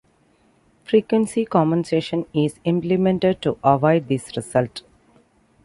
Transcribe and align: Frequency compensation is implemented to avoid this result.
Frequency 0.83 1.45
compensation 1.45 2.25
is 2.33 2.59
implemented 2.63 3.39
to 3.43 3.59
avoid 3.63 4.07
this 4.07 4.35
result. 4.35 4.81